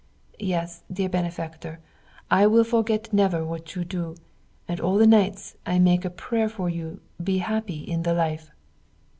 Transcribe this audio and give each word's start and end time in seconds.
Yes, 0.39 0.81
dear 0.91 1.09
benefactor, 1.09 1.79
I 2.31 2.47
will 2.47 2.63
forget 2.63 3.13
never 3.13 3.45
what 3.45 3.75
you 3.75 3.85
do, 3.85 4.15
and 4.67 4.79
all 4.81 4.97
the 4.97 5.05
nights 5.05 5.57
I 5.63 5.77
make 5.77 6.05
a 6.05 6.09
prayer 6.09 6.49
for 6.49 6.71
you 6.71 7.01
be 7.23 7.37
happy 7.37 7.81
in 7.81 8.01
the 8.01 8.15
life. 8.15 8.49